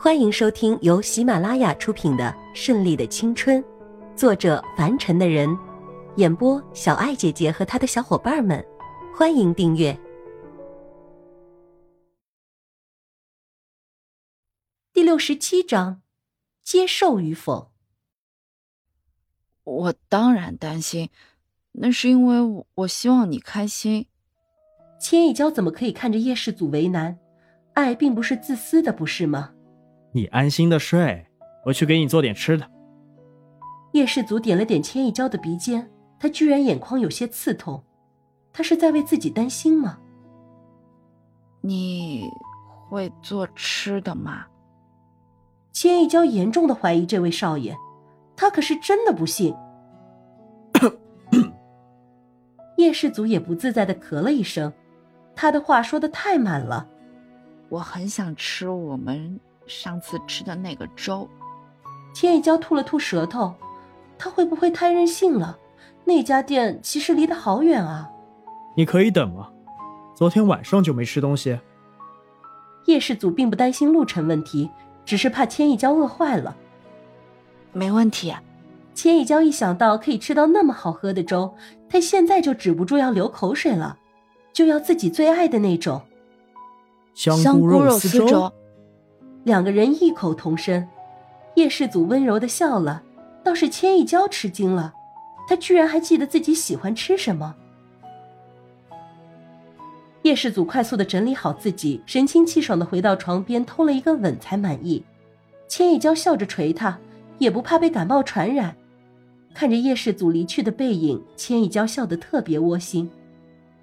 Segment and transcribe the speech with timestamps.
[0.00, 3.60] 欢迎收听由喜马拉雅出品的《顺利的青春》，
[4.14, 5.58] 作者凡尘的人，
[6.14, 8.64] 演播小爱姐姐和她的小伙伴们。
[9.12, 9.98] 欢迎订阅
[14.92, 16.00] 第六十七章：
[16.62, 17.72] 接受与否？
[19.64, 21.10] 我当然担心，
[21.72, 24.06] 那是因为我希望你开心。
[25.00, 27.18] 千一娇怎么可以看着叶世祖为难？
[27.74, 29.54] 爱并不是自私的，不是吗？
[30.12, 31.26] 你安心的睡，
[31.66, 32.68] 我去给你做点吃的。
[33.92, 37.82] 叶世祖点了点千一娇的鼻尖，他居然眼眶有些刺痛，
[38.52, 39.98] 他是在为自己担心吗？
[41.60, 42.30] 你
[42.88, 44.46] 会做吃的吗？
[45.72, 47.76] 千一娇严重的怀疑这位少爷，
[48.36, 49.54] 他可是真的不信。
[52.76, 54.72] 叶世祖也不自在的咳了一声，
[55.34, 56.88] 他的话说的太满了。
[57.68, 59.40] 我很想吃我们。
[59.68, 61.28] 上次吃的那个粥，
[62.14, 63.54] 千一娇吐了吐舌头，
[64.18, 65.58] 他会不会太任性了？
[66.04, 68.08] 那家店其实离得好远啊。
[68.74, 69.50] 你可以等吗？
[70.14, 71.60] 昨天晚上就没吃东西。
[72.86, 74.70] 叶世祖并不担心路程问题，
[75.04, 76.56] 只是怕千一娇饿坏了。
[77.72, 78.34] 没问题。
[78.94, 81.54] 千一娇一想到可以吃到那么好喝的粥，
[81.88, 83.96] 她现在就止不住要流口水了，
[84.52, 86.02] 就要自己最爱的那种
[87.14, 88.52] 香菇肉丝粥。
[89.48, 90.86] 两个人异口同声，
[91.54, 93.02] 叶世祖温柔的笑了，
[93.42, 94.92] 倒是千一娇吃惊了，
[95.48, 97.56] 他居然还记得自己喜欢吃什么。
[100.20, 105.02] 叶世祖快速的整理好自己，神清气爽的回到床边，偷了一个吻才满意。
[105.66, 106.98] 千一娇笑着捶他，
[107.38, 108.76] 也不怕被感冒传染。
[109.54, 113.10] 看着叶世祖离去的背影，千一娇笑得特别窝心。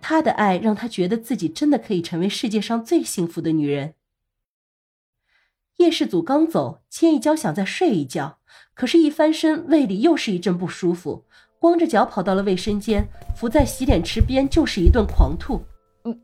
[0.00, 3.94] 他的爱让他觉得自己真的可以成为世界上最幸福的女人。
[5.82, 8.38] 叶世祖刚走，千一娇想再睡一觉，
[8.72, 11.24] 可是，一翻身，胃里又是一阵不舒服，
[11.58, 13.04] 光着脚跑到了卫生间，
[13.36, 15.60] 伏在洗脸池边就是一顿狂吐。
[16.04, 16.20] 嗯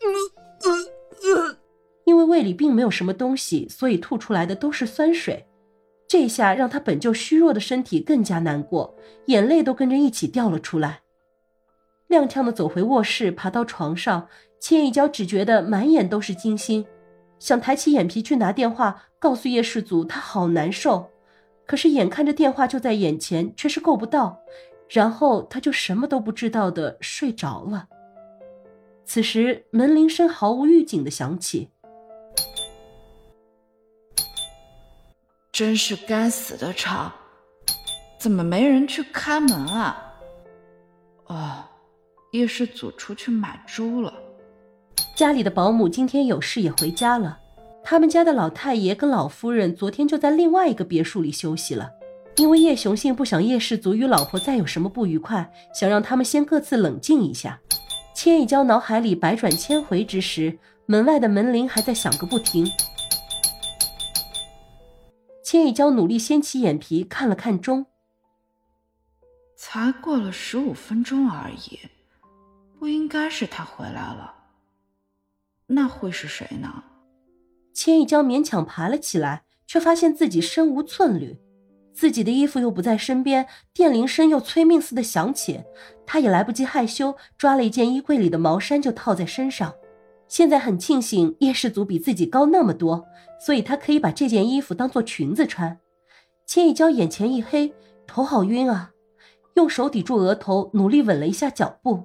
[0.00, 1.56] 嗯
[2.04, 5.44] 因为胃里并没有什么东西，所以吐出来的都是酸水。
[6.08, 11.00] 这下让他本就虚弱的身体更加难过，眼泪都跟着一起掉了出来。
[12.08, 14.28] 踉跄的走回卧室，爬到床上，
[14.60, 16.86] 千一娇只觉得满眼都是惊心。
[17.40, 21.10] 想抬起眼皮去拿电话，告诉叶世祖他好难受，
[21.66, 24.38] 可是眼看着电话就在眼前，却是够不到，
[24.88, 27.88] 然后他就什么都不知道的睡着了。
[29.06, 31.70] 此时门铃声毫无预警的响起，
[35.50, 37.10] 真是该死的吵，
[38.18, 40.14] 怎么没人去开门啊？
[41.24, 41.64] 哦，
[42.32, 44.12] 叶世祖出去买猪了。
[45.20, 47.38] 家里的保姆今天有事也回家了，
[47.84, 51.90] 他们家的老太爷跟老夫人昨天就在另外一个别墅里休息了。
[52.36, 57.60] 因为叶雄信不想叶氏族与老婆再有什么不愉快，想让他们先各自冷静一下。
[58.14, 62.66] 千一娇脑海里百转千回之时，门外的门铃还在响个不停。
[65.44, 67.84] 千一娇努力掀起眼皮看了看钟，
[69.54, 71.78] 才过了十五分钟而已，
[72.78, 74.36] 不应该是他回来了。
[75.72, 76.82] 那会是谁呢？
[77.72, 81.38] 千一娇勉强爬了起来，却发现自己身无寸缕，
[81.94, 85.60] 自己的衣服又不在身边，电铃声又催命似的响起，
[86.04, 89.72] 她也来不及害羞，抓了一件衣柜里的毛衫就套在身上。
[90.26, 93.06] 现在很庆幸叶氏族比自己高那么多，
[93.44, 95.78] 所以她可以把这件衣服当做裙子穿。
[96.46, 97.72] 千一娇眼前一黑，
[98.08, 98.90] 头好晕啊，
[99.54, 102.02] 用手抵住额头，努力稳了一下脚步。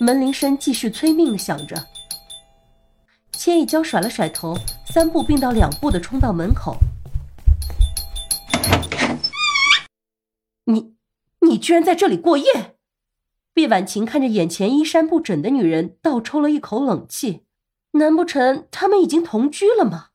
[0.00, 1.76] 门铃声继续催命的响着。
[3.44, 4.56] 千一娇甩了甩头，
[4.86, 6.78] 三步并到两步的冲到门口。
[10.64, 10.94] 你，
[11.40, 12.76] 你居然在这里过夜！
[13.52, 17.44] 毕婉晴看着眼前衣衫不整的女人，倒抽了一口冷气。
[17.90, 20.06] 难不成他们已经同居了吗？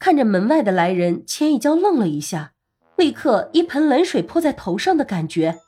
[0.00, 2.54] 看着门外的来人，千一娇愣了一下，
[2.96, 5.60] 立刻一盆冷水泼在头上的感觉。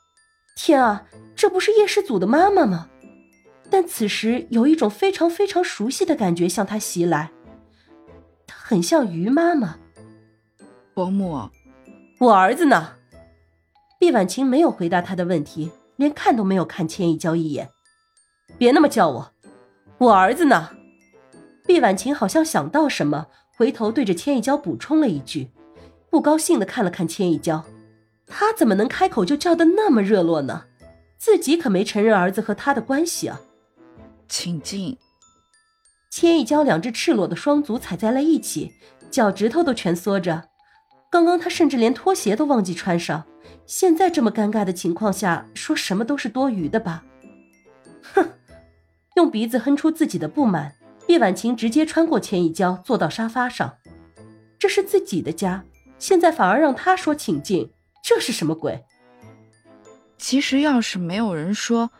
[0.57, 2.89] 天啊，这不是叶世祖的妈妈吗？
[3.73, 7.31] 但此时有一种非常非常熟悉的感觉向他袭来，
[8.45, 9.79] 他很像于妈妈。
[10.93, 11.49] 伯母，
[12.19, 12.93] 我儿子呢？
[13.99, 17.67] 毕婉晴没有回答他的问题，连看都没有看千一娇一眼。
[18.59, 19.31] 别那么叫我，
[19.97, 20.69] 我儿子呢？
[21.65, 23.25] 毕婉晴好像想到什么，
[23.57, 25.49] 回头对着千一娇补充了一句，
[26.11, 27.65] 不高兴的看了看千一娇，
[28.27, 30.65] 他怎么能开口就叫的那么热络呢？
[31.17, 33.41] 自己可没承认儿子和他的关系啊。
[34.33, 34.97] 请进。
[36.09, 38.73] 千一娇两只赤裸的双足踩在了一起，
[39.11, 40.49] 脚趾头都蜷缩着。
[41.11, 43.23] 刚刚他甚至连拖鞋都忘记穿上，
[43.67, 47.05] 现在这么尴尬的情况下，说什么都是多余的吧？
[48.15, 48.27] 哼，
[49.15, 50.73] 用鼻子哼出自己的不满。
[51.07, 53.75] 叶婉晴直接穿过千一娇，坐到沙发上。
[54.57, 55.63] 这是自己的家，
[55.99, 57.71] 现在反而让他说请进，
[58.03, 58.83] 这是什么鬼？
[60.17, 61.91] 其实要是没有人说，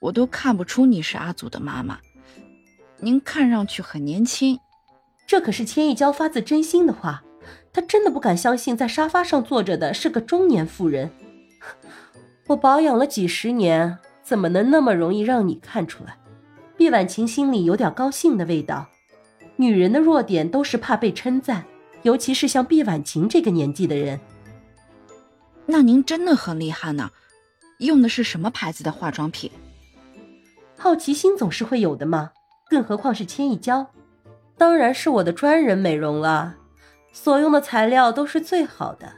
[0.00, 1.98] 我都看不出你是阿祖的妈妈。
[2.98, 4.58] 您看上去很年轻，
[5.26, 7.22] 这可是千一娇发自真心的话。
[7.72, 11.10] 她真的不敢相信，在沙发上坐着的是个中年妇人。
[12.46, 16.16] 我保养了几十年，怎么能那么容易让你看出来？
[16.76, 18.88] 毕婉晴心里有点高兴的味道。
[19.56, 21.64] 女人的弱点都是怕被称赞，
[22.02, 24.18] 尤其是像毕婉晴这个年纪的人。
[25.66, 27.10] 那您真的很厉害呢，
[27.78, 29.50] 用的是什么牌子的化妆品？
[30.80, 32.30] 好奇心总是会有的嘛，
[32.70, 33.88] 更何况是千亿娇，
[34.56, 36.54] 当然是我的专人美容了。
[37.12, 39.12] 所用的材料都是最好的，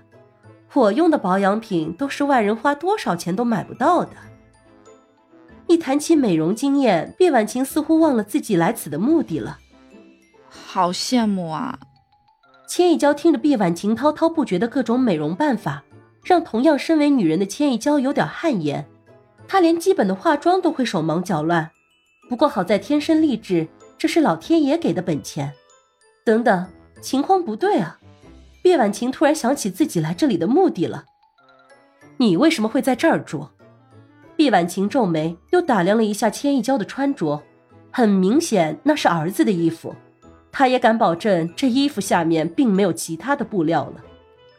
[0.73, 4.11] 我用的保养品都是外人花多少钱都买不到的。
[5.67, 9.59] 一谈起美容经验，毕婉晴似乎忘了自己来此的目的了。
[10.49, 11.79] 好羡慕啊！
[12.67, 15.85] 千一娇听着毕婉晴滔滔不绝的各种美容办法，
[16.25, 18.89] 让同样身为女人的千一娇有点汗颜。
[19.51, 21.73] 她连基本的化妆都会手忙脚乱，
[22.29, 23.67] 不过好在天生丽质，
[23.99, 25.53] 这是老天爷给的本钱。
[26.25, 26.67] 等等。
[27.03, 27.99] 情况不对啊！
[28.63, 31.07] 毕婉晴突然想起自己来这里的目的了。
[32.19, 33.49] 你为什么会在这儿住？
[34.37, 37.43] 毕婉晴皱眉，又打量了一下千一娇的穿着，
[37.91, 39.97] 很明显那是儿子的衣服。
[40.53, 44.05] 她也敢保证，这衣服下面并没有其他的布料了。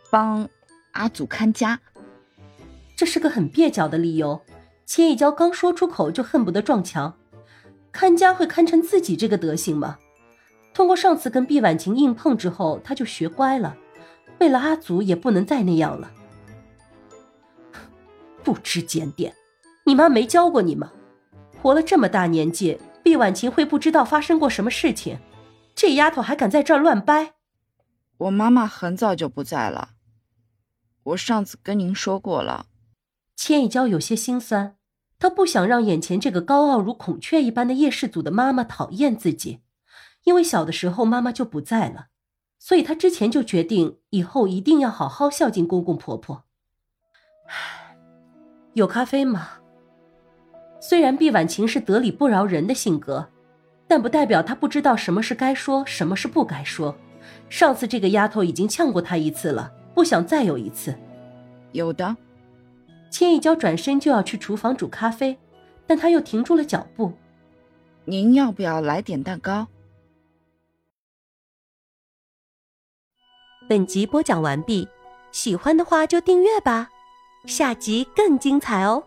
[0.09, 0.49] 帮
[0.94, 1.79] 阿祖看家，
[2.97, 4.41] 这是个很蹩脚的理由。
[4.93, 7.17] 千一娇刚说出口，就恨不得撞墙。
[7.93, 9.97] 看家会看成自己这个德行吗？
[10.73, 13.77] 通过上次跟毕婉晴硬碰之后，他就学乖了。
[14.41, 16.11] 为了阿祖，也不能再那样了。
[18.43, 19.33] 不知检点，
[19.85, 20.91] 你妈没教过你吗？
[21.61, 25.19] 活了这么大年纪，毕婉晴会不知道发生过什么事情？
[25.73, 27.35] 这丫头还敢在这儿乱掰？
[28.17, 29.91] 我妈妈很早就不在了。
[31.03, 32.65] 我上次跟您说过了。
[33.37, 34.75] 千一娇有些心酸，
[35.21, 39.59] 她不想让眼前这个高傲如孔雀一般的叶氏族的妈妈讨厌自己。
[40.23, 42.07] 因为小的时候妈妈就不在了，
[42.57, 46.45] 所以她之前就决定以后一定要好好孝敬公公婆婆。
[48.73, 49.50] 有咖啡吗？
[50.79, 53.29] 虽然毕婉晴是得理不饶人的性格，
[53.88, 56.95] 但不代表她不知道什么是该说，什么是不该说。
[57.47, 60.95] 上次这个丫头已经呛过她一次了，不想再有一次。
[61.73, 62.18] 有的。
[63.11, 65.37] 千一娇转身就要去厨房煮咖啡，
[65.85, 67.13] 但她又停住了脚步。
[68.05, 69.67] 您要不要来点蛋糕？
[73.69, 74.87] 本集播讲完毕，
[75.31, 76.89] 喜欢的话就订阅吧，
[77.45, 79.03] 下集更精彩哦。